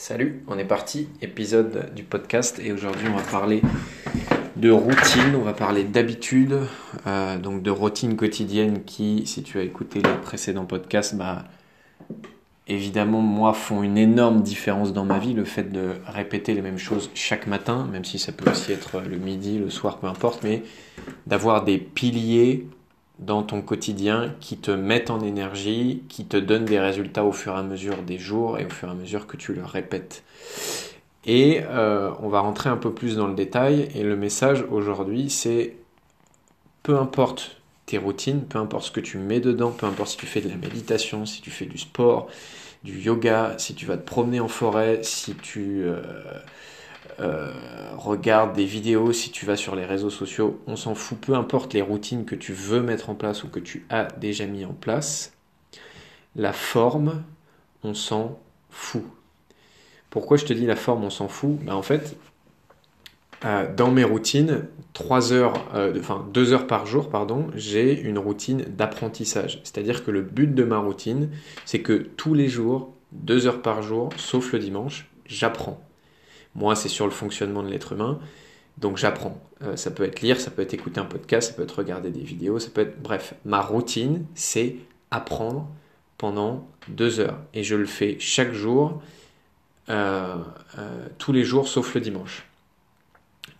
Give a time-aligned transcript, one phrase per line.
[0.00, 3.62] Salut, on est parti, épisode du podcast et aujourd'hui on va parler
[4.54, 6.56] de routine, on va parler d'habitude,
[7.08, 11.46] euh, donc de routine quotidienne qui, si tu as écouté les précédents podcasts, bah,
[12.68, 16.78] évidemment moi font une énorme différence dans ma vie, le fait de répéter les mêmes
[16.78, 20.44] choses chaque matin, même si ça peut aussi être le midi, le soir, peu importe,
[20.44, 20.62] mais
[21.26, 22.68] d'avoir des piliers
[23.18, 27.54] dans ton quotidien qui te mettent en énergie, qui te donnent des résultats au fur
[27.54, 30.22] et à mesure des jours et au fur et à mesure que tu le répètes.
[31.24, 35.30] Et euh, on va rentrer un peu plus dans le détail et le message aujourd'hui
[35.30, 35.76] c'est
[36.82, 40.26] peu importe tes routines, peu importe ce que tu mets dedans, peu importe si tu
[40.26, 42.28] fais de la méditation, si tu fais du sport,
[42.84, 45.82] du yoga, si tu vas te promener en forêt, si tu...
[45.82, 46.00] Euh,
[47.20, 47.52] euh,
[47.96, 51.74] regarde des vidéos, si tu vas sur les réseaux sociaux, on s'en fout, peu importe
[51.74, 54.72] les routines que tu veux mettre en place ou que tu as déjà mis en
[54.72, 55.32] place,
[56.36, 57.22] la forme,
[57.82, 58.38] on s'en
[58.70, 59.04] fout.
[60.10, 61.58] Pourquoi je te dis la forme, on s'en fout?
[61.62, 62.16] Ben En fait,
[63.44, 67.10] euh, dans mes routines, 3 heures, euh, enfin 2 heures par jour,
[67.54, 69.60] j'ai une routine d'apprentissage.
[69.64, 71.30] C'est-à-dire que le but de ma routine,
[71.64, 75.80] c'est que tous les jours, 2 heures par jour, sauf le dimanche, j'apprends.
[76.54, 78.18] Moi, c'est sur le fonctionnement de l'être humain.
[78.78, 79.40] Donc j'apprends.
[79.62, 82.10] Euh, ça peut être lire, ça peut être écouter un podcast, ça peut être regarder
[82.10, 83.00] des vidéos, ça peut être...
[83.02, 84.76] Bref, ma routine, c'est
[85.10, 85.68] apprendre
[86.16, 87.38] pendant deux heures.
[87.54, 89.02] Et je le fais chaque jour,
[89.88, 90.36] euh,
[90.78, 92.44] euh, tous les jours, sauf le dimanche.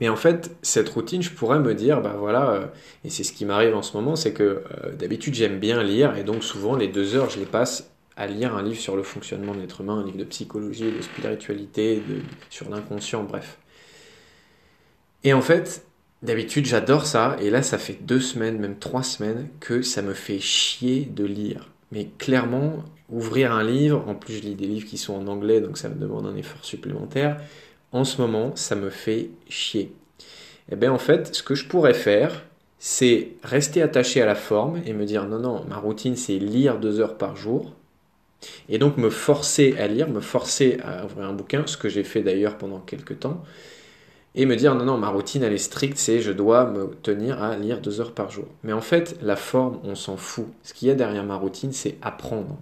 [0.00, 2.72] Mais en fait, cette routine, je pourrais me dire, bah voilà,
[3.04, 4.64] et c'est ce qui m'arrive en ce moment, c'est que
[4.98, 8.54] d'habitude j'aime bien lire, et donc souvent les deux heures, je les passe à lire
[8.54, 12.20] un livre sur le fonctionnement de l'être humain, un livre de psychologie, de spiritualité, de,
[12.50, 13.58] sur l'inconscient, bref.
[15.24, 15.84] Et en fait,
[16.22, 20.14] d'habitude j'adore ça, et là ça fait deux semaines, même trois semaines, que ça me
[20.14, 21.70] fait chier de lire.
[21.92, 25.60] Mais clairement, ouvrir un livre, en plus je lis des livres qui sont en anglais,
[25.60, 27.40] donc ça me demande un effort supplémentaire,
[27.92, 29.92] en ce moment ça me fait chier.
[30.68, 32.44] Et eh bien en fait, ce que je pourrais faire,
[32.78, 36.78] c'est rester attaché à la forme et me dire non, non, ma routine c'est lire
[36.78, 37.74] deux heures par jour,
[38.68, 42.04] et donc me forcer à lire, me forcer à ouvrir un bouquin, ce que j'ai
[42.04, 43.42] fait d'ailleurs pendant quelques temps,
[44.34, 47.42] et me dire non, non, ma routine elle est stricte, c'est je dois me tenir
[47.42, 48.46] à lire deux heures par jour.
[48.64, 50.46] Mais en fait, la forme, on s'en fout.
[50.62, 52.58] Ce qu'il y a derrière ma routine, c'est apprendre.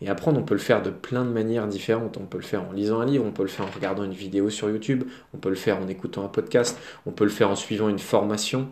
[0.00, 2.16] Et apprendre, on peut le faire de plein de manières différentes.
[2.16, 4.12] On peut le faire en lisant un livre, on peut le faire en regardant une
[4.12, 7.50] vidéo sur YouTube, on peut le faire en écoutant un podcast, on peut le faire
[7.50, 8.68] en suivant une formation.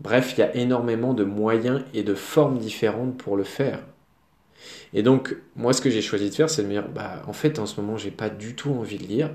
[0.00, 3.78] Bref, il y a énormément de moyens et de formes différentes pour le faire.
[4.94, 7.32] Et donc, moi, ce que j'ai choisi de faire, c'est de me dire, bah, en
[7.32, 9.30] fait, en ce moment, j'ai pas du tout envie de lire.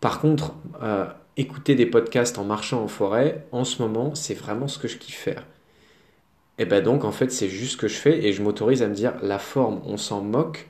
[0.00, 4.68] Par contre, euh, écouter des podcasts en marchant en forêt, en ce moment, c'est vraiment
[4.68, 5.46] ce que je kiffe faire.
[6.58, 8.88] Et ben donc, en fait, c'est juste ce que je fais et je m'autorise à
[8.88, 10.68] me dire, la forme, on s'en moque.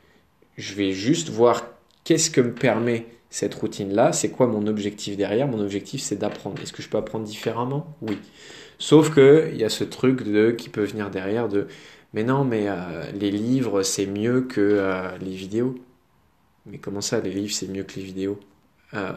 [0.57, 1.67] Je vais juste voir
[2.05, 5.47] qu'est-ce que me permet cette routine-là, c'est quoi mon objectif derrière?
[5.47, 6.61] Mon objectif, c'est d'apprendre.
[6.61, 7.97] Est-ce que je peux apprendre différemment?
[8.03, 8.19] Oui.
[8.79, 11.69] Sauf qu'il y a ce truc de, qui peut venir derrière de
[12.13, 15.79] mais non, mais euh, les livres, c'est mieux que euh, les vidéos.
[16.67, 18.39] Mais comment ça, les livres, c'est mieux que les vidéos?
[18.95, 19.13] Euh,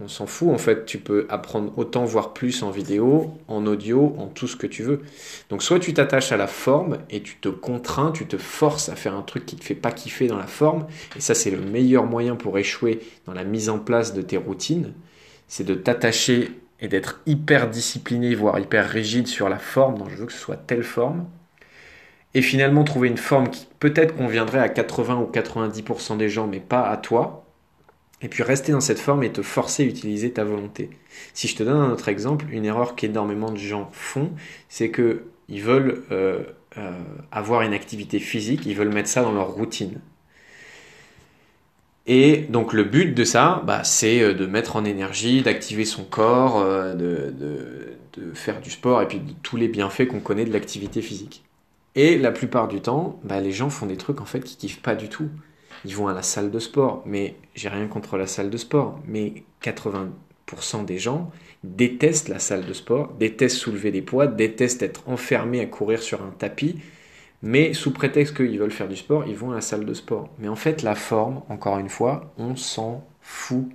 [0.00, 0.84] On s'en fout, en fait.
[0.86, 4.82] Tu peux apprendre autant, voire plus en vidéo, en audio, en tout ce que tu
[4.82, 5.02] veux.
[5.50, 8.96] Donc, soit tu t'attaches à la forme et tu te contrains, tu te forces à
[8.96, 10.86] faire un truc qui te fait pas kiffer dans la forme.
[11.16, 14.38] Et ça, c'est le meilleur moyen pour échouer dans la mise en place de tes
[14.38, 14.92] routines.
[15.46, 16.50] C'est de t'attacher
[16.80, 19.98] et d'être hyper discipliné, voire hyper rigide sur la forme.
[19.98, 21.26] Donc, je veux que ce soit telle forme
[22.34, 26.60] et finalement trouver une forme qui peut-être conviendrait à 80 ou 90% des gens, mais
[26.60, 27.44] pas à toi,
[28.22, 30.90] et puis rester dans cette forme et te forcer à utiliser ta volonté.
[31.34, 34.30] Si je te donne un autre exemple, une erreur qu'énormément de gens font,
[34.68, 36.44] c'est que ils veulent euh,
[36.78, 36.92] euh,
[37.32, 40.00] avoir une activité physique, ils veulent mettre ça dans leur routine.
[42.06, 46.04] Et donc le but de ça, bah, c'est euh, de mettre en énergie, d'activer son
[46.04, 50.52] corps, de, de, faire du sport et puis de tous les bienfaits qu'on connaît de
[50.52, 51.44] l'activité physique.
[51.94, 54.82] Et la plupart du temps, bah, les gens font des trucs en fait qui kiffent
[54.82, 55.28] pas du tout.
[55.84, 58.98] Ils vont à la salle de sport, mais j'ai rien contre la salle de sport,
[59.06, 61.30] mais 80% des gens
[61.64, 66.22] détestent la salle de sport, détestent soulever des poids, détestent être enfermés à courir sur
[66.22, 66.76] un tapis,
[67.42, 70.28] mais sous prétexte qu'ils veulent faire du sport, ils vont à la salle de sport.
[70.38, 73.68] Mais en fait, la forme, encore une fois, on s'en fout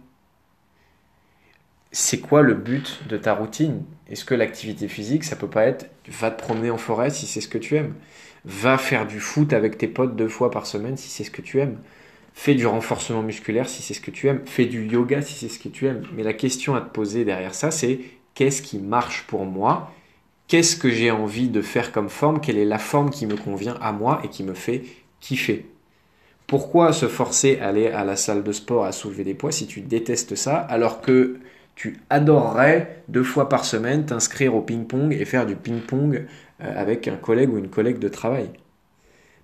[1.99, 3.83] c'est quoi le but de ta routine?
[4.07, 7.41] Est-ce que l'activité physique, ça peut pas être va te promener en forêt si c'est
[7.41, 7.95] ce que tu aimes.
[8.45, 11.41] Va faire du foot avec tes potes deux fois par semaine si c'est ce que
[11.41, 11.79] tu aimes.
[12.35, 14.43] Fais du renforcement musculaire si c'est ce que tu aimes.
[14.45, 16.03] Fais du yoga si c'est ce que tu aimes.
[16.15, 17.99] Mais la question à te poser derrière ça, c'est
[18.35, 19.91] qu'est-ce qui marche pour moi?
[20.47, 22.41] Qu'est-ce que j'ai envie de faire comme forme?
[22.41, 24.83] Quelle est la forme qui me convient à moi et qui me fait
[25.19, 25.65] kiffer?
[26.45, 29.65] Pourquoi se forcer à aller à la salle de sport à soulever des poids si
[29.65, 31.39] tu détestes ça alors que
[31.77, 36.25] tu adorerais deux fois par semaine t'inscrire au ping-pong et faire du ping-pong
[36.59, 38.49] euh, avec un collègue ou une collègue de travail?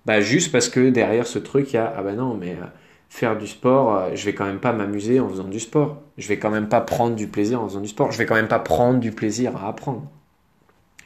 [0.04, 2.66] Bah juste parce que derrière ce truc, il y a ah bah non mais euh,
[3.08, 6.02] faire du sport, euh, je vais quand même pas m'amuser en faisant du sport.
[6.18, 8.10] Je vais quand même pas prendre du plaisir en faisant du sport.
[8.10, 10.02] Je vais quand même pas prendre du plaisir à apprendre.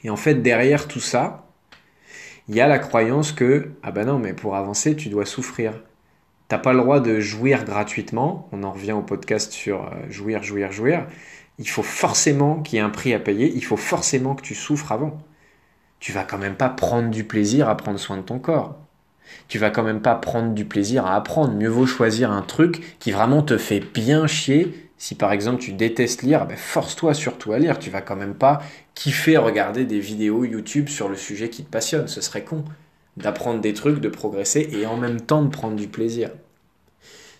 [0.04, 1.46] Et en fait, derrière tout ça,
[2.48, 5.74] il y a la croyance que ah ben non, mais pour avancer, tu dois souffrir.
[6.48, 8.48] T'as pas le droit de jouir gratuitement.
[8.52, 11.06] On en revient au podcast sur euh, jouir, jouir, jouir.
[11.58, 13.52] Il faut forcément qu'il y ait un prix à payer.
[13.54, 15.18] Il faut forcément que tu souffres avant.
[16.00, 18.78] Tu vas quand même pas prendre du plaisir à prendre soin de ton corps.
[19.48, 21.52] Tu vas quand même pas prendre du plaisir à apprendre.
[21.54, 25.72] Mieux vaut choisir un truc qui vraiment te fait bien chier si par exemple tu
[25.72, 27.78] détestes lire, ben force-toi surtout à lire.
[27.78, 28.60] Tu vas quand même pas
[28.94, 32.08] kiffer regarder des vidéos YouTube sur le sujet qui te passionne.
[32.08, 32.64] Ce serait con
[33.18, 36.30] d'apprendre des trucs, de progresser et en même temps de prendre du plaisir.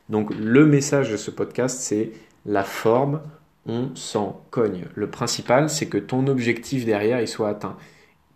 [0.08, 2.12] Donc le message de ce podcast, c'est
[2.46, 3.20] la forme,
[3.66, 4.86] on s'en cogne.
[4.94, 7.76] Le principal, c'est que ton objectif derrière, il soit atteint.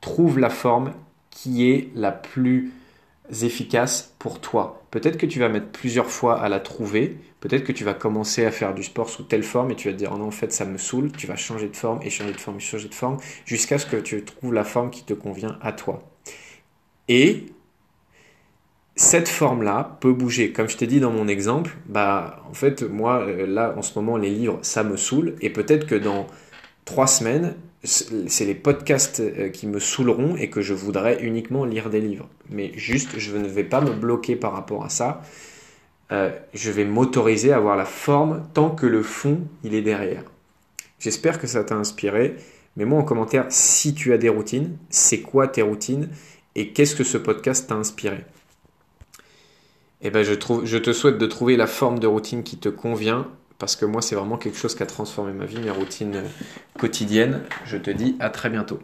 [0.01, 0.93] Trouve la forme
[1.31, 2.73] qui est la plus
[3.43, 4.85] efficace pour toi.
[4.91, 8.45] Peut-être que tu vas mettre plusieurs fois à la trouver, peut-être que tu vas commencer
[8.45, 10.31] à faire du sport sous telle forme et tu vas te dire oh non en
[10.31, 12.89] fait ça me saoule, tu vas changer de forme et changer de forme et changer
[12.89, 13.17] de forme
[13.47, 16.12] jusqu'à ce que tu trouves la forme qui te convient à toi.
[17.09, 17.47] Et
[18.95, 20.53] cette forme-là peut bouger.
[20.53, 23.99] Comme je t'ai dit dans mon exemple, bah en fait moi euh, là en ce
[23.99, 26.27] moment les livres ça me saoule et peut-être que dans
[26.85, 27.55] trois semaines
[27.85, 32.29] c'est les podcasts euh, qui me saouleront et que je voudrais uniquement lire des livres.
[32.49, 35.23] Mais juste, je ne vais pas me bloquer par rapport à ça.
[36.13, 40.23] Euh, je vais m'autoriser à avoir la forme tant que le fond, il est derrière.
[41.01, 42.37] J'espère que ça t'a inspiré.
[42.77, 46.09] Mets-moi en commentaire si tu as des routines, c'est quoi tes routines?
[46.55, 48.25] Et qu'est-ce que ce podcast t'a inspiré?
[50.01, 50.35] Eh ben, je,
[50.65, 53.29] je te souhaite de trouver la forme de routine qui te convient
[53.63, 56.25] parce que moi, c'est vraiment quelque chose qui a transformé ma vie, mes routines
[56.77, 57.43] quotidiennes.
[57.65, 58.81] Je te dis à très bientôt.